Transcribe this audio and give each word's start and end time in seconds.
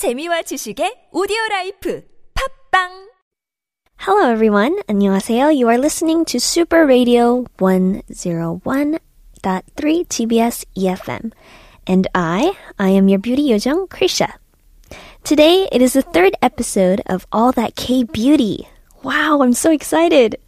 재미와 0.00 0.40
지식의 0.48 1.12
오디오 1.12 1.36
라이프 1.50 2.00
팝빵 2.32 3.12
Hello 4.00 4.32
everyone. 4.32 4.80
안녕하세요. 4.88 5.52
You 5.52 5.68
are 5.68 5.76
listening 5.76 6.24
to 6.24 6.40
Super 6.40 6.86
Radio 6.86 7.44
101.3 7.60 8.96
TBS 10.08 10.64
EFM. 10.72 11.36
And 11.86 12.08
I, 12.14 12.56
I 12.78 12.88
am 12.96 13.12
your 13.12 13.20
beauty 13.20 13.52
yojung, 13.52 13.92
Kriesha. 13.92 14.40
Today 15.22 15.68
it 15.70 15.82
is 15.82 15.92
the 15.92 16.00
third 16.00 16.32
episode 16.40 17.02
of 17.04 17.26
All 17.30 17.52
That 17.52 17.76
K 17.76 18.04
Beauty. 18.04 18.68
Wow, 19.04 19.42
I'm 19.42 19.52
so 19.52 19.70
excited. 19.70 20.40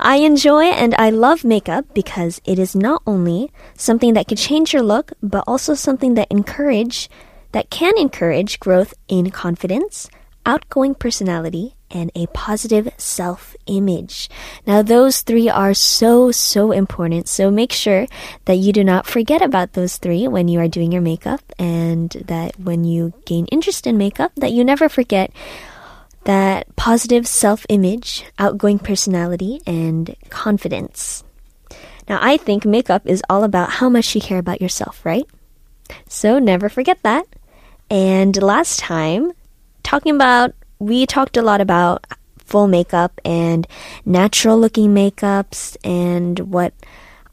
I 0.00 0.16
enjoy 0.26 0.64
and 0.64 0.96
I 0.98 1.10
love 1.10 1.44
makeup 1.44 1.84
because 1.94 2.40
it 2.42 2.58
is 2.58 2.74
not 2.74 3.06
only 3.06 3.52
something 3.78 4.14
that 4.14 4.26
can 4.26 4.36
change 4.36 4.74
your 4.74 4.82
look, 4.82 5.12
but 5.22 5.44
also 5.46 5.74
something 5.74 6.14
that 6.14 6.26
encourage 6.32 7.08
that 7.52 7.70
can 7.70 7.98
encourage 7.98 8.60
growth 8.60 8.94
in 9.08 9.30
confidence, 9.30 10.08
outgoing 10.46 10.94
personality, 10.94 11.74
and 11.90 12.10
a 12.14 12.26
positive 12.28 12.88
self 12.96 13.56
image. 13.66 14.30
Now, 14.66 14.82
those 14.82 15.22
three 15.22 15.48
are 15.48 15.74
so, 15.74 16.30
so 16.30 16.70
important. 16.72 17.28
So 17.28 17.50
make 17.50 17.72
sure 17.72 18.06
that 18.44 18.58
you 18.58 18.72
do 18.72 18.84
not 18.84 19.06
forget 19.06 19.42
about 19.42 19.72
those 19.72 19.96
three 19.96 20.28
when 20.28 20.48
you 20.48 20.60
are 20.60 20.68
doing 20.68 20.92
your 20.92 21.02
makeup 21.02 21.40
and 21.58 22.10
that 22.26 22.58
when 22.58 22.84
you 22.84 23.12
gain 23.24 23.46
interest 23.46 23.86
in 23.86 23.98
makeup, 23.98 24.32
that 24.36 24.52
you 24.52 24.64
never 24.64 24.88
forget 24.88 25.32
that 26.24 26.74
positive 26.76 27.26
self 27.26 27.66
image, 27.68 28.24
outgoing 28.38 28.78
personality, 28.78 29.60
and 29.66 30.14
confidence. 30.28 31.24
Now, 32.08 32.18
I 32.20 32.36
think 32.36 32.64
makeup 32.64 33.02
is 33.06 33.22
all 33.30 33.44
about 33.44 33.70
how 33.70 33.88
much 33.88 34.14
you 34.14 34.20
care 34.20 34.38
about 34.38 34.60
yourself, 34.60 35.04
right? 35.04 35.24
So 36.08 36.38
never 36.38 36.68
forget 36.68 36.98
that. 37.02 37.26
And 37.90 38.40
last 38.40 38.78
time, 38.78 39.32
talking 39.82 40.14
about, 40.14 40.54
we 40.78 41.06
talked 41.06 41.36
a 41.36 41.42
lot 41.42 41.60
about 41.60 42.06
full 42.38 42.68
makeup 42.68 43.20
and 43.24 43.66
natural 44.04 44.58
looking 44.58 44.94
makeups 44.94 45.76
and 45.84 46.38
what 46.38 46.72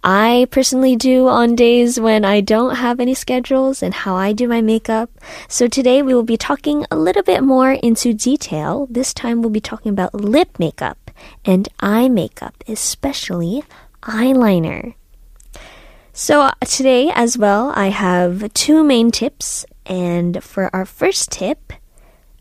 I 0.03 0.47
personally 0.51 0.95
do 0.95 1.27
on 1.27 1.55
days 1.55 1.99
when 1.99 2.23
I 2.23 2.39
don't 2.41 2.75
have 2.75 2.99
any 2.99 3.13
schedules 3.13 3.83
and 3.83 3.93
how 3.93 4.15
I 4.15 4.31
do 4.31 4.47
my 4.47 4.61
makeup. 4.61 5.09
So 5.47 5.67
today 5.67 6.01
we 6.01 6.13
will 6.13 6.23
be 6.23 6.37
talking 6.37 6.85
a 6.89 6.95
little 6.95 7.23
bit 7.23 7.43
more 7.43 7.71
into 7.71 8.13
detail. 8.13 8.87
This 8.89 9.13
time 9.13 9.41
we'll 9.41 9.49
be 9.49 9.59
talking 9.59 9.89
about 9.91 10.13
lip 10.13 10.59
makeup 10.59 11.11
and 11.43 11.67
eye 11.79 12.09
makeup, 12.09 12.63
especially 12.67 13.63
eyeliner. 14.03 14.93
So 16.13 16.41
uh, 16.41 16.53
today 16.65 17.11
as 17.13 17.37
well, 17.37 17.73
I 17.75 17.89
have 17.89 18.53
two 18.53 18.83
main 18.83 19.11
tips. 19.11 19.65
And 19.87 20.43
for 20.43 20.69
our 20.75 20.85
first 20.85 21.31
tip, 21.31 21.73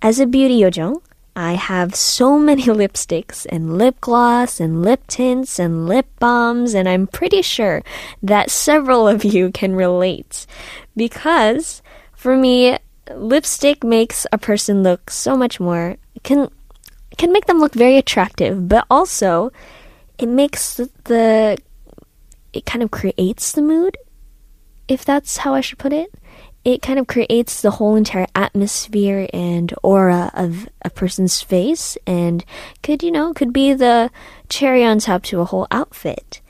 as 0.03 0.19
a 0.19 0.27
beauty 0.27 0.61
yojong, 0.61 1.01
I 1.37 1.53
have 1.55 1.95
so 1.95 2.39
many 2.51 2.65
lipsticks 2.65 3.47
and 3.49 3.79
lip 3.79 4.01
gloss 4.01 4.59
and 4.59 4.83
lip 4.83 5.07
tints 5.07 5.59
and 5.59 5.87
lip 5.87 6.07
balms, 6.19 6.75
and 6.75 6.89
I'm 6.89 7.07
pretty 7.07 7.43
sure 7.43 7.83
that 8.23 8.51
several 8.51 9.07
of 9.07 9.25
you 9.25 9.53
can 9.53 9.77
relate. 9.77 10.47
Because 10.97 11.83
for 12.15 12.37
me, 12.37 12.79
lipstick 13.15 13.85
makes 13.85 14.27
a 14.33 14.39
person 14.39 14.83
look 14.83 15.11
so 15.11 15.37
much 15.37 15.61
more, 15.61 15.97
can, 16.25 16.49
can 17.17 17.33
make 17.33 17.47
them 17.47 17.61
look 17.61 17.75
very 17.75 17.97
attractive, 17.97 18.69
but 18.69 18.85
also 18.91 19.53
it 20.19 20.29
makes 20.29 20.77
the, 21.05 21.57
it 22.53 22.67
kind 22.67 22.83
of 22.83 22.91
creates 22.91 23.53
the 23.53 23.63
mood, 23.63 23.97
if 24.89 25.05
that's 25.05 25.39
how 25.39 25.55
I 25.55 25.61
should 25.61 25.79
put 25.79 25.93
it 25.93 26.13
it 26.67 26.83
kind 26.83 26.99
of 26.99 27.07
creates 27.07 27.63
the 27.63 27.71
whole 27.71 27.95
entire 27.95 28.27
atmosphere 28.35 29.29
and 29.33 29.73
aura 29.85 30.33
of 30.35 30.69
a 30.83 30.91
person's 30.91 31.41
face 31.41 31.97
and 32.09 32.45
could, 32.83 33.05
you 33.05 33.13
know, 33.13 33.33
could 33.33 33.53
be 33.53 33.73
the 33.73 34.11
cherry 34.49 34.83
on 34.85 34.99
top 34.99 35.23
to 35.23 35.41
a 35.41 35.45
whole 35.45 35.69
outfit. 35.71 36.41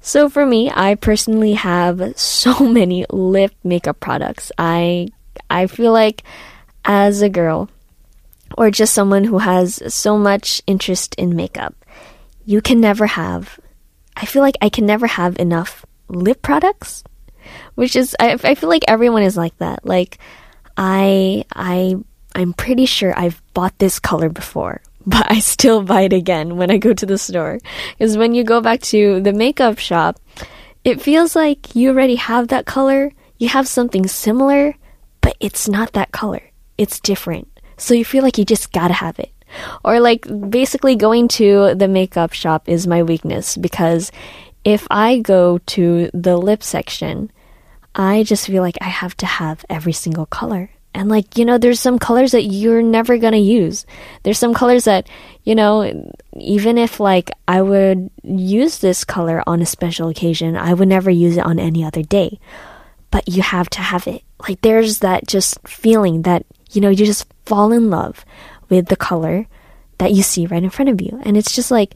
So 0.00 0.28
for 0.28 0.46
me, 0.46 0.70
I 0.72 0.94
personally 0.94 1.54
have 1.54 2.16
so 2.16 2.60
many 2.60 3.04
lip 3.10 3.52
makeup 3.64 3.98
products. 3.98 4.52
I 4.56 5.08
I 5.50 5.66
feel 5.66 5.90
like 5.90 6.22
as 6.84 7.20
a 7.20 7.28
girl 7.28 7.68
or 8.56 8.70
just 8.70 8.94
someone 8.94 9.24
who 9.24 9.38
has 9.38 9.82
so 9.92 10.16
much 10.16 10.62
interest 10.68 11.16
in 11.16 11.34
makeup, 11.34 11.74
you 12.44 12.60
can 12.60 12.80
never 12.80 13.06
have 13.06 13.58
I 14.16 14.24
feel 14.24 14.42
like 14.42 14.56
I 14.62 14.68
can 14.68 14.86
never 14.86 15.08
have 15.08 15.36
enough 15.40 15.84
lip 16.06 16.42
products 16.42 17.02
which 17.74 17.96
is 17.96 18.16
I, 18.18 18.38
I 18.42 18.54
feel 18.54 18.68
like 18.68 18.84
everyone 18.88 19.22
is 19.22 19.36
like 19.36 19.56
that. 19.58 19.84
Like 19.86 20.18
I 20.76 21.44
I 21.54 21.96
I'm 22.34 22.52
pretty 22.52 22.86
sure 22.86 23.18
I've 23.18 23.40
bought 23.54 23.78
this 23.78 23.98
color 23.98 24.28
before, 24.28 24.80
but 25.06 25.30
I 25.30 25.40
still 25.40 25.82
buy 25.82 26.02
it 26.02 26.12
again 26.12 26.56
when 26.56 26.70
I 26.70 26.78
go 26.78 26.92
to 26.92 27.06
the 27.06 27.18
store. 27.18 27.58
Because 27.98 28.16
when 28.16 28.34
you 28.34 28.44
go 28.44 28.60
back 28.60 28.80
to 28.92 29.20
the 29.20 29.32
makeup 29.32 29.78
shop, 29.78 30.20
it 30.84 31.00
feels 31.00 31.34
like 31.34 31.74
you 31.74 31.90
already 31.90 32.16
have 32.16 32.48
that 32.48 32.66
color. 32.66 33.12
You 33.38 33.48
have 33.48 33.66
something 33.66 34.06
similar, 34.06 34.74
but 35.20 35.36
it's 35.40 35.68
not 35.68 35.92
that 35.92 36.12
color. 36.12 36.42
It's 36.78 37.00
different. 37.00 37.48
So 37.76 37.94
you 37.94 38.04
feel 38.04 38.22
like 38.22 38.38
you 38.38 38.44
just 38.44 38.72
gotta 38.72 38.94
have 38.94 39.18
it. 39.18 39.30
Or 39.84 40.00
like 40.00 40.26
basically 40.50 40.96
going 40.96 41.28
to 41.28 41.74
the 41.74 41.88
makeup 41.88 42.32
shop 42.32 42.68
is 42.68 42.86
my 42.86 43.02
weakness 43.02 43.56
because 43.56 44.10
if 44.64 44.86
I 44.90 45.18
go 45.18 45.58
to 45.58 46.10
the 46.14 46.36
lip 46.36 46.62
section, 46.62 47.30
I 47.94 48.22
just 48.22 48.46
feel 48.46 48.62
like 48.62 48.78
I 48.80 48.88
have 48.88 49.16
to 49.18 49.26
have 49.26 49.64
every 49.68 49.92
single 49.92 50.26
color. 50.26 50.70
And 50.94 51.08
like, 51.08 51.36
you 51.36 51.44
know, 51.44 51.58
there's 51.58 51.80
some 51.80 51.98
colors 51.98 52.32
that 52.32 52.44
you're 52.44 52.82
never 52.82 53.18
gonna 53.18 53.36
use. 53.36 53.84
There's 54.22 54.38
some 54.38 54.54
colors 54.54 54.84
that, 54.84 55.08
you 55.42 55.54
know, 55.54 56.12
even 56.38 56.78
if 56.78 57.00
like 57.00 57.30
I 57.48 57.62
would 57.62 58.10
use 58.22 58.78
this 58.78 59.04
color 59.04 59.42
on 59.46 59.60
a 59.60 59.66
special 59.66 60.08
occasion, 60.08 60.56
I 60.56 60.72
would 60.72 60.88
never 60.88 61.10
use 61.10 61.36
it 61.36 61.44
on 61.44 61.58
any 61.58 61.84
other 61.84 62.02
day. 62.02 62.38
But 63.10 63.28
you 63.28 63.42
have 63.42 63.68
to 63.70 63.80
have 63.80 64.06
it. 64.06 64.22
Like 64.48 64.60
there's 64.60 65.00
that 65.00 65.26
just 65.26 65.58
feeling 65.66 66.22
that, 66.22 66.46
you 66.70 66.80
know, 66.80 66.90
you 66.90 67.06
just 67.06 67.26
fall 67.44 67.72
in 67.72 67.90
love 67.90 68.24
with 68.68 68.86
the 68.86 68.96
color 68.96 69.46
that 69.98 70.12
you 70.12 70.22
see 70.22 70.46
right 70.46 70.62
in 70.62 70.70
front 70.70 70.90
of 70.90 71.00
you. 71.00 71.20
And 71.24 71.36
it's 71.36 71.54
just 71.54 71.70
like, 71.70 71.94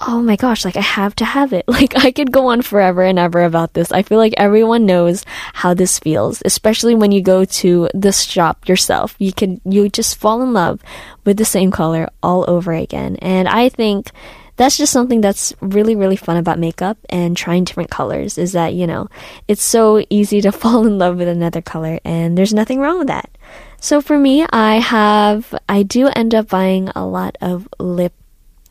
oh 0.00 0.20
my 0.20 0.36
gosh, 0.36 0.64
like 0.64 0.76
I 0.76 0.82
have 0.82 1.16
to 1.16 1.24
have 1.24 1.52
it. 1.52 1.64
Like 1.76 1.96
I 1.96 2.10
could 2.10 2.32
go 2.32 2.46
on 2.46 2.62
forever 2.62 3.02
and 3.02 3.18
ever 3.18 3.44
about 3.44 3.74
this. 3.74 3.92
I 3.92 4.00
feel 4.00 4.16
like 4.16 4.32
everyone 4.38 4.86
knows 4.86 5.24
how 5.52 5.74
this 5.74 5.98
feels, 5.98 6.40
especially 6.44 6.94
when 6.94 7.12
you 7.12 7.20
go 7.20 7.44
to 7.44 7.88
the 7.92 8.12
shop 8.12 8.66
yourself. 8.66 9.14
You 9.18 9.32
can, 9.32 9.60
you 9.66 9.90
just 9.90 10.16
fall 10.16 10.40
in 10.42 10.54
love 10.54 10.80
with 11.26 11.36
the 11.36 11.44
same 11.44 11.70
color 11.70 12.08
all 12.22 12.48
over 12.48 12.72
again. 12.72 13.16
And 13.16 13.46
I 13.46 13.68
think 13.68 14.10
that's 14.56 14.78
just 14.78 14.92
something 14.92 15.20
that's 15.20 15.52
really, 15.60 15.94
really 15.94 16.16
fun 16.16 16.38
about 16.38 16.58
makeup 16.58 16.96
and 17.10 17.36
trying 17.36 17.64
different 17.64 17.90
colors 17.90 18.38
is 18.38 18.52
that, 18.52 18.72
you 18.72 18.86
know, 18.86 19.08
it's 19.48 19.62
so 19.62 20.02
easy 20.08 20.40
to 20.40 20.52
fall 20.60 20.86
in 20.86 20.96
love 20.96 21.18
with 21.18 21.28
another 21.28 21.60
color 21.60 22.00
and 22.04 22.38
there's 22.38 22.54
nothing 22.54 22.80
wrong 22.80 22.98
with 22.98 23.08
that. 23.08 23.28
So 23.80 24.00
for 24.00 24.16
me, 24.16 24.46
I 24.50 24.76
have, 24.76 25.54
I 25.68 25.82
do 25.82 26.08
end 26.08 26.34
up 26.34 26.48
buying 26.48 26.88
a 26.96 27.04
lot 27.04 27.36
of 27.42 27.68
lip, 27.78 28.14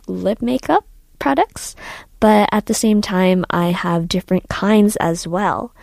lip 0.07 0.41
makeup 0.41 0.85
products, 1.25 1.75
but 2.19 2.47
at 2.51 2.67
the 2.67 2.73
same 2.75 3.01
time, 3.01 3.43
I 3.49 3.71
have 3.71 4.07
different 4.07 4.47
kinds 4.47 4.95
as 4.97 5.27
well. 5.27 5.73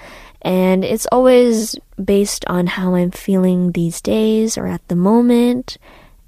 And 0.41 0.85
it's 0.85 1.09
always 1.11 1.75
based 1.99 2.45
on 2.47 2.69
how 2.69 2.95
I'm 2.95 3.11
feeling 3.11 3.73
these 3.73 4.01
days 4.01 4.57
or 4.57 4.69
at 4.69 4.87
the 4.87 4.95
moment, 4.95 5.79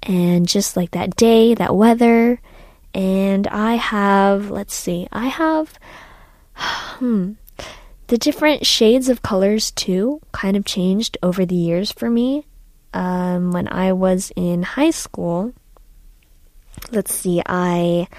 and 0.03 0.45
just 0.45 0.75
like 0.75 0.91
that 0.91 1.15
day, 1.15 1.53
that 1.53 1.77
weather. 1.77 2.41
And 2.93 3.47
I 3.47 3.75
have, 3.75 4.51
let's 4.51 4.75
see, 4.75 5.07
I 5.13 5.27
have, 5.27 5.79
hmm, 6.99 7.39
the 8.07 8.17
different 8.17 8.65
shades 8.65 9.07
of 9.07 9.21
colors 9.21 9.71
too 9.71 10.19
kind 10.33 10.57
of 10.57 10.65
changed 10.65 11.17
over 11.23 11.45
the 11.45 11.55
years 11.55 11.89
for 11.89 12.09
me. 12.09 12.47
Um, 12.93 13.53
when 13.53 13.69
I 13.69 13.93
was 13.93 14.33
in 14.35 14.63
high 14.63 14.91
school, 14.91 15.53
let's 16.91 17.13
see, 17.13 17.41
I 17.45 18.09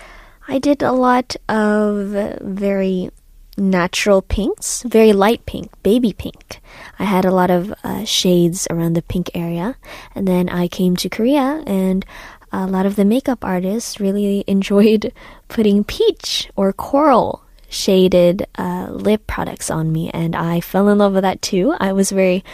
I 0.48 0.58
did 0.58 0.82
a 0.82 0.92
lot 0.92 1.36
of 1.48 2.40
very 2.40 3.10
natural 3.56 4.22
pinks, 4.22 4.82
very 4.82 5.12
light 5.12 5.44
pink, 5.46 5.70
baby 5.82 6.12
pink. 6.12 6.60
I 6.98 7.04
had 7.04 7.24
a 7.24 7.30
lot 7.30 7.50
of 7.50 7.72
uh, 7.82 8.04
shades 8.04 8.66
around 8.70 8.92
the 8.92 9.02
pink 9.02 9.30
area. 9.34 9.76
And 10.14 10.28
then 10.28 10.48
I 10.48 10.68
came 10.68 10.96
to 10.96 11.08
Korea 11.08 11.62
and 11.66 12.04
a 12.52 12.66
lot 12.66 12.86
of 12.86 12.96
the 12.96 13.04
makeup 13.04 13.44
artists 13.44 13.98
really 13.98 14.44
enjoyed 14.46 15.12
putting 15.48 15.84
peach 15.84 16.48
or 16.54 16.72
coral 16.72 17.42
shaded 17.68 18.46
uh, 18.56 18.88
lip 18.90 19.26
products 19.26 19.70
on 19.70 19.90
me. 19.90 20.10
And 20.10 20.36
I 20.36 20.60
fell 20.60 20.88
in 20.88 20.98
love 20.98 21.14
with 21.14 21.22
that 21.22 21.42
too. 21.42 21.74
I 21.80 21.92
was 21.92 22.10
very, 22.10 22.44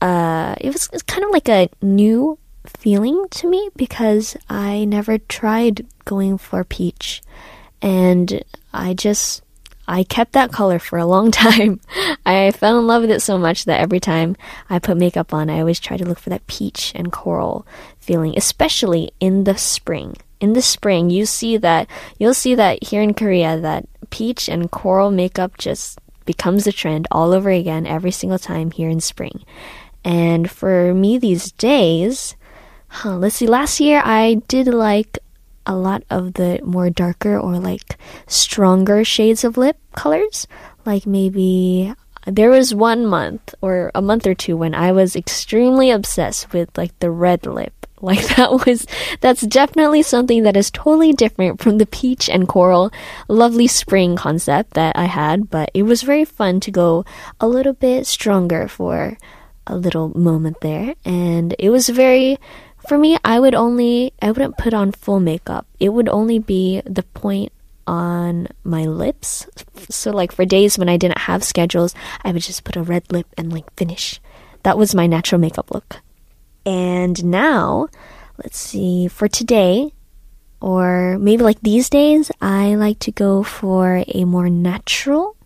uh, 0.00 0.56
it 0.60 0.72
was, 0.72 0.86
it 0.86 0.92
was 0.92 1.02
kind 1.02 1.24
of 1.24 1.30
like 1.30 1.48
a 1.48 1.68
new 1.80 2.38
feeling 2.66 3.26
to 3.30 3.48
me 3.48 3.70
because 3.76 4.36
I 4.48 4.84
never 4.84 5.18
tried 5.18 5.86
going 6.04 6.38
for 6.38 6.64
peach. 6.64 7.22
And 7.82 8.44
I 8.72 8.94
just 8.94 9.42
I 9.88 10.04
kept 10.04 10.32
that 10.32 10.52
color 10.52 10.78
for 10.78 10.98
a 10.98 11.06
long 11.06 11.30
time. 11.32 11.80
I 12.24 12.52
fell 12.52 12.78
in 12.78 12.86
love 12.86 13.02
with 13.02 13.10
it 13.10 13.22
so 13.22 13.36
much 13.36 13.64
that 13.64 13.80
every 13.80 13.98
time 13.98 14.36
I 14.68 14.78
put 14.78 14.96
makeup 14.96 15.34
on, 15.34 15.50
I 15.50 15.58
always 15.58 15.80
try 15.80 15.96
to 15.96 16.04
look 16.04 16.20
for 16.20 16.30
that 16.30 16.46
peach 16.46 16.92
and 16.94 17.10
coral 17.10 17.66
feeling, 17.98 18.34
especially 18.36 19.10
in 19.18 19.44
the 19.44 19.58
spring. 19.58 20.16
In 20.38 20.52
the 20.52 20.62
spring, 20.62 21.10
you 21.10 21.26
see 21.26 21.56
that 21.58 21.88
you'll 22.18 22.34
see 22.34 22.54
that 22.54 22.84
here 22.84 23.02
in 23.02 23.14
Korea 23.14 23.58
that 23.60 23.86
peach 24.10 24.48
and 24.48 24.70
coral 24.70 25.10
makeup 25.10 25.58
just 25.58 25.98
becomes 26.24 26.66
a 26.66 26.72
trend 26.72 27.08
all 27.10 27.32
over 27.32 27.50
again 27.50 27.86
every 27.86 28.12
single 28.12 28.38
time 28.38 28.70
here 28.70 28.88
in 28.88 29.00
spring. 29.00 29.44
And 30.04 30.48
for 30.50 30.94
me 30.94 31.18
these 31.18 31.52
days, 31.52 32.36
huh, 32.90 33.16
let's 33.16 33.36
see, 33.36 33.46
last 33.46 33.80
year 33.80 34.02
I 34.04 34.42
did 34.48 34.66
like 34.66 35.18
a 35.66 35.74
lot 35.74 36.02
of 36.10 36.34
the 36.34 36.60
more 36.64 36.90
darker 36.90 37.38
or 37.38 37.58
like 37.58 37.96
stronger 38.26 39.04
shades 39.04 39.44
of 39.44 39.56
lip 39.56 39.78
colors. 39.94 40.46
Like 40.84 41.06
maybe 41.06 41.94
there 42.26 42.50
was 42.50 42.74
one 42.74 43.06
month 43.06 43.54
or 43.60 43.90
a 43.94 44.02
month 44.02 44.26
or 44.26 44.34
two 44.34 44.56
when 44.56 44.74
I 44.74 44.92
was 44.92 45.16
extremely 45.16 45.90
obsessed 45.90 46.52
with 46.52 46.76
like 46.76 46.98
the 46.98 47.10
red 47.10 47.46
lip. 47.46 47.72
Like 48.02 48.34
that 48.36 48.64
was, 48.64 48.86
that's 49.20 49.42
definitely 49.42 50.00
something 50.00 50.44
that 50.44 50.56
is 50.56 50.70
totally 50.70 51.12
different 51.12 51.60
from 51.60 51.76
the 51.76 51.84
peach 51.84 52.30
and 52.30 52.48
coral 52.48 52.90
lovely 53.28 53.66
spring 53.66 54.16
concept 54.16 54.72
that 54.72 54.96
I 54.96 55.04
had, 55.04 55.50
but 55.50 55.70
it 55.74 55.82
was 55.82 56.00
very 56.00 56.24
fun 56.24 56.60
to 56.60 56.70
go 56.70 57.04
a 57.40 57.46
little 57.46 57.74
bit 57.74 58.06
stronger 58.06 58.68
for 58.68 59.18
a 59.66 59.76
little 59.76 60.16
moment 60.18 60.62
there. 60.62 60.94
And 61.04 61.54
it 61.58 61.68
was 61.68 61.90
very, 61.90 62.38
for 62.86 62.98
me, 62.98 63.18
I 63.24 63.40
would 63.40 63.54
only, 63.54 64.12
I 64.20 64.30
wouldn't 64.30 64.58
put 64.58 64.74
on 64.74 64.92
full 64.92 65.20
makeup. 65.20 65.66
It 65.78 65.90
would 65.90 66.08
only 66.08 66.38
be 66.38 66.82
the 66.84 67.02
point 67.02 67.52
on 67.86 68.46
my 68.62 68.84
lips. 68.86 69.46
So, 69.88 70.10
like 70.10 70.32
for 70.32 70.44
days 70.44 70.78
when 70.78 70.88
I 70.88 70.96
didn't 70.96 71.18
have 71.18 71.42
schedules, 71.42 71.94
I 72.24 72.32
would 72.32 72.42
just 72.42 72.64
put 72.64 72.76
a 72.76 72.82
red 72.82 73.10
lip 73.12 73.26
and 73.36 73.52
like 73.52 73.72
finish. 73.76 74.20
That 74.62 74.78
was 74.78 74.94
my 74.94 75.06
natural 75.06 75.40
makeup 75.40 75.70
look. 75.70 75.96
And 76.64 77.24
now, 77.24 77.88
let's 78.38 78.58
see, 78.58 79.08
for 79.08 79.26
today, 79.26 79.92
or 80.60 81.18
maybe 81.18 81.42
like 81.42 81.60
these 81.60 81.88
days, 81.88 82.30
I 82.40 82.74
like 82.74 82.98
to 83.00 83.12
go 83.12 83.42
for 83.42 84.04
a 84.06 84.24
more 84.24 84.50
natural, 84.50 85.36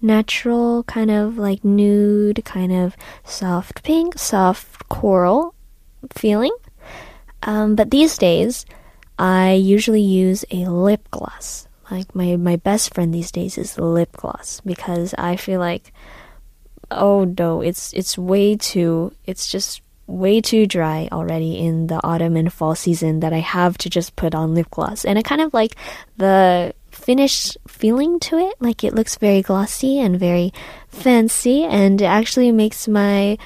natural 0.00 0.82
kind 0.84 1.10
of 1.10 1.38
like 1.38 1.64
nude, 1.64 2.44
kind 2.44 2.72
of 2.72 2.96
soft 3.24 3.82
pink, 3.84 4.18
soft 4.18 4.88
coral 4.88 5.54
feeling. 6.10 6.56
Um, 7.46 7.76
but 7.76 7.90
these 7.90 8.18
days, 8.18 8.66
I 9.18 9.52
usually 9.52 10.02
use 10.02 10.44
a 10.50 10.66
lip 10.66 11.08
gloss. 11.10 11.68
Like 11.90 12.14
my, 12.14 12.36
my 12.36 12.56
best 12.56 12.92
friend 12.92 13.14
these 13.14 13.30
days 13.30 13.56
is 13.56 13.78
lip 13.78 14.12
gloss 14.12 14.60
because 14.66 15.14
I 15.16 15.36
feel 15.36 15.60
like, 15.60 15.92
oh 16.90 17.24
no, 17.24 17.62
it's 17.62 17.92
it's 17.92 18.18
way 18.18 18.56
too, 18.56 19.12
it's 19.24 19.48
just 19.50 19.82
way 20.08 20.40
too 20.40 20.66
dry 20.66 21.08
already 21.10 21.58
in 21.58 21.86
the 21.86 22.00
autumn 22.04 22.36
and 22.36 22.52
fall 22.52 22.74
season 22.74 23.20
that 23.20 23.32
I 23.32 23.38
have 23.38 23.78
to 23.78 23.90
just 23.90 24.16
put 24.16 24.34
on 24.34 24.54
lip 24.54 24.68
gloss. 24.70 25.04
And 25.04 25.18
I 25.18 25.22
kind 25.22 25.40
of 25.40 25.54
like 25.54 25.76
the 26.16 26.74
finished 26.90 27.56
feeling 27.68 28.18
to 28.20 28.38
it. 28.38 28.54
Like 28.58 28.82
it 28.82 28.94
looks 28.94 29.16
very 29.16 29.42
glossy 29.42 30.00
and 30.00 30.18
very 30.18 30.52
fancy, 30.88 31.62
and 31.62 32.02
it 32.02 32.06
actually 32.06 32.50
makes 32.50 32.88
my 32.88 33.38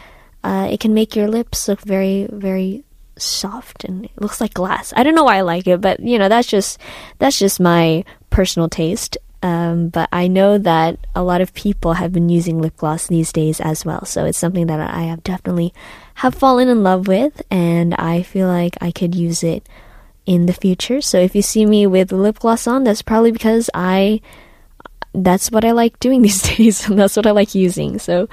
uh, 0.43 0.69
it 0.71 0.81
can 0.81 0.95
make 0.95 1.15
your 1.15 1.29
lips 1.29 1.69
look 1.69 1.81
very 1.81 2.27
very 2.33 2.85
soft 3.21 3.85
and 3.85 4.05
it 4.05 4.21
looks 4.21 4.41
like 4.41 4.55
glass. 4.55 4.93
I 4.97 5.03
don't 5.03 5.15
know 5.15 5.25
why 5.25 5.37
I 5.37 5.43
like 5.43 5.67
it, 5.67 5.81
but 5.81 6.01
you 6.01 6.19
know 6.19 6.29
that's 6.29 6.49
just 6.49 6.79
that's 7.19 7.39
just 7.39 7.61
my 7.61 8.05
personal 8.31 8.69
taste. 8.69 9.17
Um, 9.43 9.89
but 9.89 10.09
I 10.13 10.29
know 10.29 10.59
that 10.59 10.99
a 11.15 11.23
lot 11.23 11.41
of 11.41 11.55
people 11.55 11.95
have 11.95 12.13
been 12.13 12.29
using 12.29 12.61
lip 12.61 12.77
gloss 12.77 13.07
these 13.07 13.33
days 13.33 13.59
as 13.59 13.87
well. 13.87 14.05
So 14.05 14.27
it's 14.27 14.37
something 14.37 14.67
that 14.67 14.81
I 14.81 15.03
have 15.05 15.25
definitely 15.25 15.73
have 16.17 16.35
fallen 16.35 16.69
in 16.69 16.83
love 16.83 17.09
with, 17.09 17.41
and 17.51 17.95
I 17.95 18.23
feel 18.23 18.49
like 18.49 18.77
I 18.81 18.91
could 18.91 19.15
use 19.15 19.43
it 19.43 19.67
in 20.27 20.47
the 20.47 20.53
future. 20.53 21.01
So 21.01 21.19
if 21.19 21.35
you 21.35 21.43
see 21.43 21.65
me 21.65 21.87
with 21.87 22.13
lip 22.13 22.41
gloss 22.41 22.67
on, 22.67 22.85
that's 22.85 23.03
probably 23.03 23.33
because 23.33 23.71
I 23.73 24.21
that's 25.13 25.51
what 25.51 25.65
I 25.65 25.73
like 25.73 25.99
doing 26.01 26.23
these 26.23 26.43
days, 26.43 26.89
and 26.89 26.99
that's 26.99 27.17
what 27.17 27.27
I 27.27 27.31
like 27.31 27.55
using. 27.55 27.99
So 27.99 28.29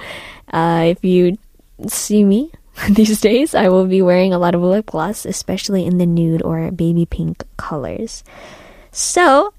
uh, 0.52 0.84
if 0.88 1.02
you 1.04 1.38
see 1.86 2.24
me 2.24 2.52
these 2.90 3.20
days, 3.20 3.54
I 3.54 3.68
will 3.68 3.86
be 3.86 4.02
wearing 4.02 4.32
a 4.32 4.38
lot 4.38 4.54
of 4.54 4.62
lip 4.62 4.86
gloss, 4.86 5.24
especially 5.24 5.84
in 5.84 5.98
the 5.98 6.06
nude 6.06 6.42
or 6.42 6.70
baby 6.70 7.06
pink 7.06 7.44
colors. 7.56 8.24
So 8.92 9.52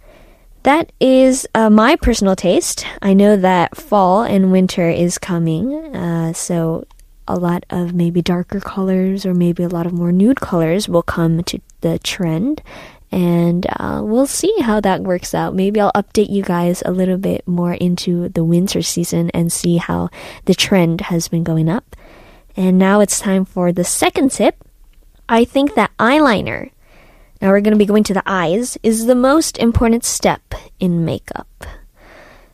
that 0.64 0.92
is 1.00 1.48
uh, 1.56 1.70
my 1.70 1.96
personal 1.96 2.36
taste. 2.36 2.86
I 3.02 3.14
know 3.14 3.36
that 3.38 3.78
fall 3.78 4.24
and 4.24 4.52
winter 4.52 4.90
is 4.90 5.18
coming, 5.18 5.96
uh, 5.96 6.34
so 6.34 6.86
a 7.28 7.36
lot 7.36 7.64
of 7.70 7.94
maybe 7.94 8.22
darker 8.22 8.60
colors 8.60 9.26
or 9.26 9.34
maybe 9.34 9.64
a 9.64 9.70
lot 9.70 9.86
of 9.86 9.94
more 9.94 10.12
nude 10.12 10.42
colors 10.42 10.90
will 10.90 11.04
come 11.04 11.44
to 11.44 11.62
the 11.82 12.00
trend. 12.00 12.62
And 13.12 13.66
uh, 13.70 14.02
we'll 14.04 14.28
see 14.28 14.54
how 14.62 14.80
that 14.82 15.02
works 15.02 15.34
out. 15.34 15.56
Maybe 15.56 15.80
I'll 15.80 15.92
update 15.94 16.30
you 16.30 16.44
guys 16.44 16.84
a 16.86 16.92
little 16.92 17.18
bit 17.18 17.48
more 17.48 17.74
into 17.74 18.30
the 18.30 18.44
winter 18.44 18.82
season 18.82 19.32
and 19.32 19.52
see 19.52 19.78
how 19.78 20.10
the 20.46 20.54
trend 20.54 21.02
has 21.02 21.28
been 21.28 21.44
going 21.44 21.70
up. 21.70 21.96
And 22.60 22.78
now 22.78 23.00
it's 23.00 23.22
time 23.22 23.46
for 23.46 23.72
the 23.72 23.86
second 23.86 24.32
tip. 24.32 24.66
I 25.30 25.46
think 25.46 25.76
that 25.76 25.96
eyeliner, 25.98 26.72
now 27.42 27.52
we're 27.52 27.62
going 27.62 27.72
to 27.72 27.80
be 27.80 27.86
going 27.86 28.04
to 28.04 28.14
the 28.14 28.24
eyes, 28.26 28.78
is 28.84 29.06
the 29.06 29.16
most 29.16 29.58
important 29.58 30.04
step 30.04 30.42
in 30.78 31.06
makeup. 31.06 31.48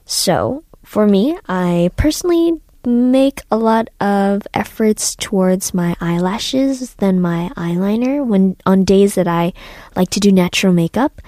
So, 0.06 0.64
for 0.84 1.08
me, 1.08 1.40
I 1.50 1.90
personally 1.98 2.62
make 2.86 3.42
a 3.50 3.58
lot 3.58 3.90
of 4.00 4.44
efforts 4.54 5.16
towards 5.16 5.74
my 5.74 5.96
eyelashes 6.00 6.94
than 7.02 7.20
my 7.20 7.50
eyeliner 7.58 8.24
when 8.24 8.58
on 8.64 8.84
days 8.84 9.16
that 9.16 9.28
I 9.28 9.54
like 9.96 10.12
to 10.12 10.20
do 10.20 10.32
natural 10.32 10.72
makeup. 10.72 11.20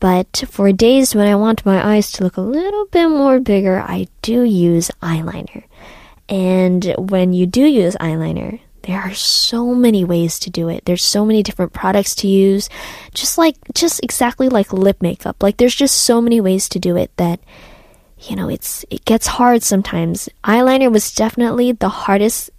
But 0.00 0.44
for 0.48 0.72
days 0.72 1.14
when 1.14 1.28
I 1.28 1.34
want 1.34 1.66
my 1.66 1.86
eyes 1.86 2.10
to 2.12 2.24
look 2.24 2.38
a 2.38 2.40
little 2.40 2.86
bit 2.86 3.08
more 3.08 3.40
bigger, 3.40 3.78
I 3.78 4.08
do 4.22 4.42
use 4.42 4.90
eyeliner. 5.02 5.64
And 6.32 6.94
when 6.98 7.34
you 7.34 7.46
do 7.46 7.60
use 7.60 7.94
eyeliner, 7.96 8.58
there 8.84 9.00
are 9.00 9.12
so 9.12 9.74
many 9.74 10.02
ways 10.02 10.38
to 10.40 10.50
do 10.50 10.68
it. 10.70 10.86
There's 10.86 11.04
so 11.04 11.26
many 11.26 11.42
different 11.42 11.74
products 11.74 12.14
to 12.16 12.26
use. 12.26 12.70
Just 13.12 13.36
like, 13.36 13.56
just 13.74 14.02
exactly 14.02 14.48
like 14.48 14.72
lip 14.72 15.02
makeup. 15.02 15.42
Like, 15.42 15.58
there's 15.58 15.74
just 15.74 15.98
so 15.98 16.22
many 16.22 16.40
ways 16.40 16.70
to 16.70 16.78
do 16.78 16.96
it 16.96 17.14
that 17.18 17.38
you 18.28 18.36
know, 18.36 18.48
it's 18.48 18.84
it 18.90 19.04
gets 19.04 19.26
hard 19.26 19.62
sometimes. 19.62 20.28
Eyeliner 20.44 20.92
was 20.92 21.12
definitely 21.12 21.72
the 21.72 21.88
hardest 21.88 22.50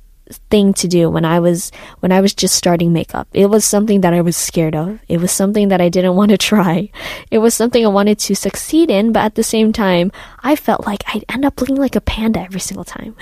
thing 0.49 0.73
to 0.75 0.87
do 0.87 1.09
when 1.09 1.25
I 1.25 1.39
was 1.39 1.71
when 1.99 2.11
I 2.11 2.21
was 2.21 2.33
just 2.33 2.55
starting 2.55 2.93
makeup. 2.93 3.27
It 3.33 3.47
was 3.47 3.65
something 3.65 4.01
that 4.01 4.13
I 4.13 4.21
was 4.21 4.37
scared 4.37 4.75
of. 4.75 4.99
It 5.07 5.19
was 5.19 5.31
something 5.31 5.69
that 5.69 5.81
I 5.81 5.89
didn't 5.89 6.15
want 6.19 6.31
to 6.31 6.37
try. 6.37 6.89
It 7.31 7.39
was 7.39 7.53
something 7.53 7.85
I 7.85 7.89
wanted 7.89 8.19
to 8.19 8.35
succeed 8.35 8.89
in, 8.89 9.11
but 9.11 9.23
at 9.23 9.35
the 9.35 9.43
same 9.43 9.73
time, 9.73 10.11
I 10.43 10.55
felt 10.55 10.85
like 10.85 11.03
I'd 11.13 11.25
end 11.29 11.45
up 11.45 11.59
looking 11.59 11.77
like 11.77 11.95
a 11.95 12.01
panda 12.01 12.41
every 12.41 12.59
single 12.59 12.85
time. 12.85 13.15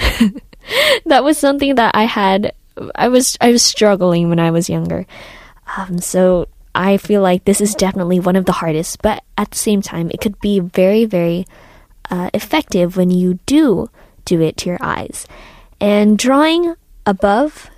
that 1.06 1.24
was 1.24 1.38
something 1.38 1.75
that 1.75 1.96
I 1.96 2.06
had 2.06 2.53
I 2.96 3.10
was 3.10 3.38
I 3.41 3.51
was 3.51 3.63
struggling 3.63 4.30
when 4.30 4.39
I 4.39 4.51
was 4.51 4.70
younger. 4.70 5.06
Um, 5.77 6.00
so 6.00 6.48
I 6.74 6.98
feel 6.98 7.22
like 7.22 7.46
this 7.46 7.62
is 7.62 7.75
definitely 7.75 8.20
one 8.20 8.36
of 8.36 8.46
the 8.46 8.53
hardest, 8.53 9.01
but 9.01 9.24
at 9.38 9.51
the 9.51 9.58
same 9.58 9.82
time, 9.82 10.10
it 10.12 10.22
could 10.22 10.39
be 10.39 10.60
very 10.60 11.06
very 11.06 11.46
uh, 12.10 12.30
effective 12.34 12.98
when 12.98 13.12
you 13.12 13.39
do 13.46 13.89
do 14.25 14.41
it 14.41 14.58
to 14.58 14.70
your 14.70 14.80
eyes. 14.82 15.25
And 15.80 16.18
drawing 16.18 16.75
above 17.05 17.70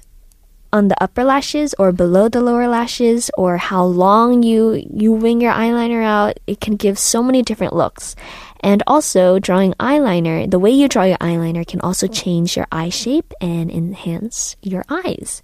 on 0.72 0.88
the 0.88 1.01
upper 1.01 1.24
lashes 1.24 1.75
or 1.77 1.92
below 1.92 2.27
the 2.27 2.42
lower 2.42 2.68
lashes 2.68 3.30
or 3.38 3.58
how 3.58 3.84
long 3.84 4.42
you 4.42 4.84
you 4.92 5.12
wing 5.13 5.39
your 5.39 5.53
eyeliner 5.53 6.03
out 6.03 6.39
it 6.48 6.60
can 6.60 6.75
give 6.75 6.98
so 6.98 7.22
many 7.22 7.44
different 7.44 7.74
looks 7.74 8.15
and 8.62 8.82
also 8.88 9.38
drawing 9.38 9.74
eyeliner 9.74 10.50
the 10.50 10.58
way 10.58 10.72
you 10.72 10.88
draw 10.88 11.03
your 11.03 11.18
eyeliner 11.18 11.65
can 11.65 11.80
also 11.82 12.08
change 12.08 12.58
your 12.58 12.65
eye 12.72 12.89
shape 12.89 13.32
and 13.39 13.70
enhance 13.70 14.56
your 14.62 14.84
eyes 14.89 15.44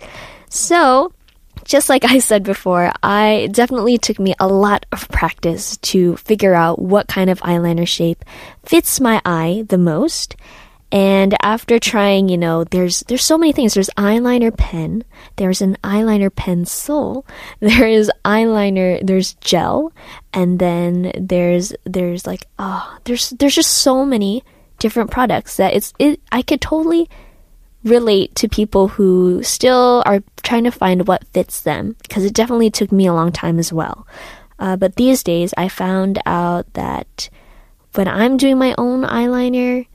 so 0.50 1.14
just 1.66 1.90
like 1.90 2.06
I 2.06 2.20
said 2.20 2.44
before, 2.44 2.92
I 3.04 3.50
definitely 3.52 3.98
took 3.98 4.18
me 4.18 4.34
a 4.40 4.48
lot 4.48 4.86
of 4.92 5.08
practice 5.10 5.78
to 5.78 6.16
figure 6.18 6.54
out 6.54 6.80
what 6.80 7.08
kind 7.08 7.30
of 7.30 7.42
eyeliner 7.42 7.88
shape 7.88 8.24
fits 8.64 9.00
my 9.00 9.22
eye 9.26 9.66
the 9.68 9.78
most. 9.78 10.36
And 10.92 11.36
after 11.44 11.78
trying, 11.78 12.30
you 12.30 12.38
know, 12.38 12.64
there's 12.64 13.02
there's 13.02 13.24
so 13.24 13.38
many 13.38 13.52
things. 13.52 13.76
There's 13.76 13.92
eyeliner 13.92 14.56
pen, 14.56 15.04
there's 15.36 15.62
an 15.62 15.78
eyeliner 15.84 16.34
pencil, 16.34 17.26
there 17.60 17.88
is 17.88 18.12
eyeliner, 18.26 19.06
there's 19.06 19.36
gel, 19.36 19.94
and 20.34 20.58
then 20.58 21.12
there's 21.16 21.74
there's 21.86 22.26
like 22.26 22.48
oh, 22.58 22.98
there's 23.04 23.30
there's 23.32 23.56
just 23.56 23.72
so 23.78 24.06
many 24.06 24.44
different 24.80 25.12
products 25.12 25.58
that 25.58 25.74
it's 25.74 25.94
it 26.00 26.20
I 26.32 26.42
could 26.42 26.62
totally 26.62 27.10
relate 27.84 28.36
to 28.36 28.50
people 28.50 28.90
who 28.90 29.42
still 29.44 30.04
are 30.06 30.22
trying 30.44 30.64
to 30.64 30.72
find 30.72 31.08
what 31.08 31.28
fits 31.28 31.62
them 31.62 31.96
because 32.02 32.26
it 32.26 32.34
definitely 32.34 32.70
took 32.70 32.92
me 32.92 33.06
a 33.06 33.14
long 33.14 33.32
time 33.32 33.60
as 33.60 33.72
well. 33.72 34.08
Uh, 34.58 34.76
but 34.76 34.96
these 34.96 35.24
days, 35.24 35.54
I 35.56 35.70
found 35.70 36.20
out 36.26 36.74
that 36.74 37.30
when 37.94 38.08
I'm 38.08 38.38
doing 38.38 38.58
my 38.58 38.76
own 38.78 39.04
eyeliner, 39.04 39.88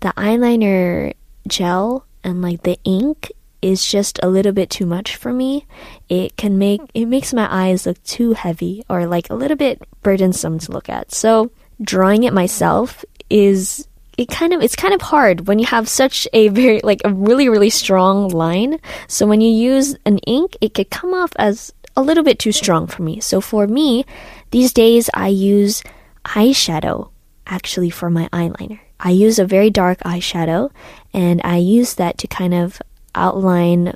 the 0.00 0.12
eyeliner 0.16 1.14
gel 1.46 2.06
and 2.24 2.42
like 2.42 2.62
the 2.62 2.78
ink 2.84 3.32
is 3.60 3.84
just 3.84 4.20
a 4.22 4.28
little 4.28 4.52
bit 4.52 4.70
too 4.70 4.86
much 4.86 5.16
for 5.16 5.32
me. 5.32 5.66
It 6.08 6.36
can 6.36 6.58
make 6.58 6.80
it 6.94 7.06
makes 7.06 7.32
my 7.32 7.48
eyes 7.50 7.86
look 7.86 8.02
too 8.04 8.32
heavy 8.32 8.84
or 8.88 9.06
like 9.06 9.30
a 9.30 9.34
little 9.34 9.56
bit 9.56 9.82
burdensome 10.02 10.58
to 10.60 10.72
look 10.72 10.88
at. 10.88 11.12
So 11.12 11.50
drawing 11.80 12.24
it 12.24 12.32
myself 12.32 13.04
is 13.30 13.86
it 14.16 14.28
kind 14.28 14.52
of 14.52 14.62
it's 14.62 14.76
kind 14.76 14.94
of 14.94 15.00
hard 15.00 15.46
when 15.46 15.58
you 15.58 15.66
have 15.66 15.88
such 15.88 16.26
a 16.32 16.48
very 16.48 16.80
like 16.82 17.00
a 17.04 17.12
really 17.12 17.48
really 17.48 17.70
strong 17.70 18.28
line. 18.28 18.78
So 19.08 19.26
when 19.26 19.40
you 19.40 19.50
use 19.50 19.96
an 20.06 20.18
ink, 20.18 20.56
it 20.60 20.74
could 20.74 20.90
come 20.90 21.14
off 21.14 21.32
as 21.36 21.72
a 21.96 22.02
little 22.02 22.24
bit 22.24 22.38
too 22.38 22.52
strong 22.52 22.86
for 22.86 23.02
me. 23.02 23.20
So 23.20 23.40
for 23.40 23.66
me, 23.66 24.04
these 24.50 24.72
days 24.72 25.10
I 25.14 25.28
use 25.28 25.82
eyeshadow 26.24 27.10
actually 27.46 27.90
for 27.90 28.10
my 28.10 28.28
eyeliner. 28.28 28.80
I 29.00 29.10
use 29.10 29.38
a 29.38 29.46
very 29.46 29.70
dark 29.70 30.00
eyeshadow 30.00 30.70
and 31.12 31.40
I 31.44 31.56
use 31.56 31.94
that 31.94 32.18
to 32.18 32.26
kind 32.26 32.54
of 32.54 32.80
outline 33.14 33.94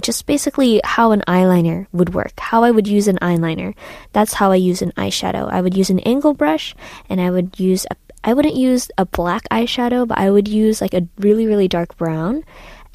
just 0.00 0.26
basically 0.26 0.80
how 0.84 1.12
an 1.12 1.22
eyeliner 1.26 1.86
would 1.92 2.14
work, 2.14 2.38
how 2.38 2.62
I 2.62 2.70
would 2.70 2.86
use 2.86 3.08
an 3.08 3.18
eyeliner. 3.18 3.74
That's 4.12 4.34
how 4.34 4.52
I 4.52 4.56
use 4.56 4.82
an 4.82 4.92
eyeshadow. 4.92 5.50
I 5.50 5.60
would 5.60 5.76
use 5.76 5.90
an 5.90 6.00
angle 6.00 6.34
brush 6.34 6.74
and 7.08 7.20
I 7.20 7.30
would 7.30 7.58
use 7.58 7.86
a 7.90 7.96
I 8.24 8.34
wouldn't 8.34 8.54
use 8.54 8.88
a 8.96 9.04
black 9.04 9.48
eyeshadow, 9.50 10.06
but 10.06 10.16
I 10.16 10.30
would 10.30 10.46
use 10.46 10.80
like 10.80 10.94
a 10.94 11.08
really 11.18 11.46
really 11.46 11.68
dark 11.68 11.96
brown. 11.96 12.44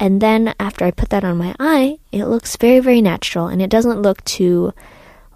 And 0.00 0.22
then 0.22 0.54
after 0.58 0.84
I 0.84 0.90
put 0.90 1.10
that 1.10 1.24
on 1.24 1.36
my 1.36 1.54
eye, 1.58 1.98
it 2.12 2.26
looks 2.26 2.56
very 2.56 2.80
very 2.80 3.02
natural 3.02 3.48
and 3.48 3.60
it 3.60 3.70
doesn't 3.70 4.02
look 4.02 4.24
too 4.24 4.72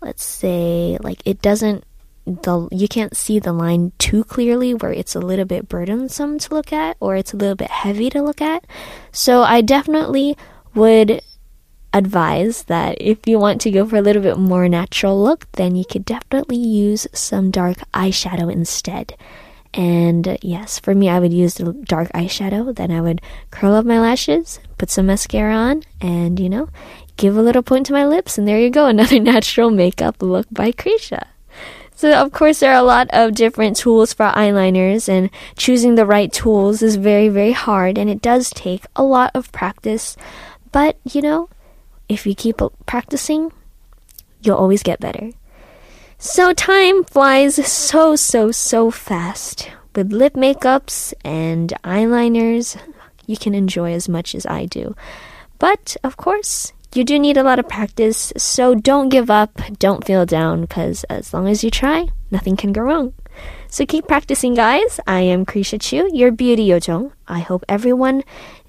let's 0.02 0.24
say 0.24 0.98
like 1.00 1.22
it 1.24 1.40
doesn't 1.40 1.84
the 2.24 2.68
you 2.70 2.86
can't 2.86 3.16
see 3.16 3.38
the 3.38 3.52
line 3.52 3.92
too 3.98 4.24
clearly 4.24 4.74
where 4.74 4.92
it's 4.92 5.14
a 5.14 5.20
little 5.20 5.44
bit 5.44 5.68
burdensome 5.68 6.38
to 6.38 6.54
look 6.54 6.72
at 6.72 6.96
or 7.00 7.16
it's 7.16 7.32
a 7.32 7.36
little 7.36 7.56
bit 7.56 7.70
heavy 7.70 8.10
to 8.10 8.22
look 8.22 8.40
at. 8.40 8.64
So 9.10 9.42
I 9.42 9.60
definitely 9.60 10.36
would 10.74 11.20
advise 11.92 12.64
that 12.64 12.96
if 13.00 13.26
you 13.26 13.38
want 13.38 13.60
to 13.60 13.70
go 13.70 13.86
for 13.86 13.96
a 13.96 14.02
little 14.02 14.22
bit 14.22 14.38
more 14.38 14.68
natural 14.68 15.22
look, 15.22 15.50
then 15.52 15.76
you 15.76 15.84
could 15.84 16.04
definitely 16.04 16.56
use 16.56 17.06
some 17.12 17.50
dark 17.50 17.78
eyeshadow 17.92 18.50
instead. 18.50 19.16
And 19.74 20.28
uh, 20.28 20.36
yes, 20.42 20.78
for 20.78 20.94
me, 20.94 21.08
I 21.08 21.18
would 21.18 21.32
use 21.32 21.54
the 21.54 21.72
dark 21.72 22.08
eyeshadow. 22.12 22.74
Then 22.74 22.90
I 22.90 23.00
would 23.00 23.22
curl 23.50 23.74
up 23.74 23.86
my 23.86 24.00
lashes, 24.00 24.60
put 24.78 24.90
some 24.90 25.06
mascara 25.06 25.54
on, 25.54 25.82
and 26.00 26.38
you 26.38 26.48
know, 26.48 26.68
give 27.16 27.36
a 27.36 27.42
little 27.42 27.62
point 27.62 27.86
to 27.86 27.92
my 27.92 28.06
lips, 28.06 28.36
and 28.36 28.46
there 28.46 28.58
you 28.58 28.70
go, 28.70 28.86
another 28.88 29.18
natural 29.18 29.70
makeup 29.70 30.22
look 30.22 30.46
by 30.50 30.72
Kriesha. 30.72 31.31
So, 32.02 32.10
of 32.14 32.32
course, 32.32 32.58
there 32.58 32.72
are 32.72 32.82
a 32.82 32.82
lot 32.82 33.06
of 33.12 33.32
different 33.32 33.76
tools 33.76 34.12
for 34.12 34.26
eyeliners, 34.26 35.08
and 35.08 35.30
choosing 35.56 35.94
the 35.94 36.04
right 36.04 36.32
tools 36.32 36.82
is 36.82 36.96
very, 36.96 37.28
very 37.28 37.52
hard, 37.52 37.96
and 37.96 38.10
it 38.10 38.20
does 38.20 38.50
take 38.50 38.86
a 38.96 39.04
lot 39.04 39.30
of 39.36 39.52
practice. 39.52 40.16
But, 40.72 40.98
you 41.04 41.22
know, 41.22 41.48
if 42.08 42.26
you 42.26 42.34
keep 42.34 42.60
practicing, 42.86 43.52
you'll 44.42 44.56
always 44.56 44.82
get 44.82 44.98
better. 44.98 45.30
So, 46.18 46.52
time 46.52 47.04
flies 47.04 47.64
so, 47.70 48.16
so, 48.16 48.50
so 48.50 48.90
fast. 48.90 49.70
With 49.94 50.12
lip 50.12 50.34
makeups 50.34 51.14
and 51.24 51.72
eyeliners, 51.84 52.76
you 53.28 53.36
can 53.36 53.54
enjoy 53.54 53.92
as 53.92 54.08
much 54.08 54.34
as 54.34 54.44
I 54.44 54.66
do. 54.66 54.96
But, 55.60 55.96
of 56.02 56.16
course, 56.16 56.72
you 56.96 57.04
do 57.04 57.18
need 57.18 57.36
a 57.36 57.42
lot 57.42 57.58
of 57.58 57.68
practice, 57.68 58.32
so 58.36 58.74
don't 58.74 59.08
give 59.08 59.30
up, 59.30 59.60
don't 59.78 60.04
feel 60.04 60.26
down, 60.26 60.60
because 60.62 61.04
as 61.04 61.32
long 61.32 61.48
as 61.48 61.64
you 61.64 61.70
try, 61.70 62.08
nothing 62.30 62.56
can 62.56 62.72
go 62.72 62.82
wrong. 62.82 63.14
So 63.68 63.86
keep 63.86 64.06
practicing, 64.06 64.52
guys. 64.54 65.00
I 65.06 65.22
am 65.22 65.46
Kriesha 65.46 65.80
Chu, 65.80 66.10
your 66.12 66.30
beauty 66.30 66.68
yojong. 66.68 67.12
I 67.26 67.40
hope 67.40 67.64
everyone 67.68 68.22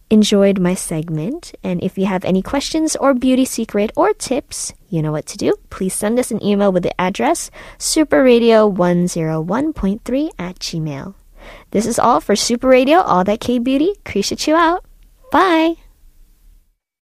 enjoyed 0.10 0.60
my 0.60 0.74
segment. 0.76 1.54
And 1.64 1.84
if 1.84 1.98
you 1.98 2.06
have 2.06 2.24
any 2.24 2.42
questions 2.42 2.96
or 2.96 3.14
beauty 3.14 3.44
secret 3.46 3.92
or 3.96 4.14
tips, 4.14 4.74
you 4.90 5.02
know 5.02 5.12
what 5.12 5.26
to 5.28 5.38
do. 5.38 5.54
Please 5.70 5.94
send 5.94 6.18
us 6.20 6.32
an 6.32 6.42
email 6.44 6.72
with 6.72 6.84
the 6.84 7.02
address 7.02 7.52
superradio101.3 7.80 10.30
at 10.40 10.60
gmail. 10.60 11.16
This 11.72 11.86
is 11.86 12.00
all 12.00 12.22
for 12.22 12.38
Super 12.38 12.70
Radio, 12.70 13.00
All 13.00 13.26
That 13.26 13.42
K 13.42 13.60
Beauty. 13.60 13.96
Kriesha 14.06 14.38
Chu 14.38 14.54
out. 14.54 14.86
Bye. 15.32 15.76